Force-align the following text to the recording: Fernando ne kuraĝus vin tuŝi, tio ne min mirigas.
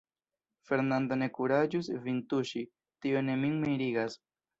Fernando 0.69 1.17
ne 1.21 1.27
kuraĝus 1.35 1.89
vin 2.05 2.17
tuŝi, 2.31 2.63
tio 3.05 3.23
ne 3.29 3.37
min 3.43 3.61
mirigas. 3.67 4.19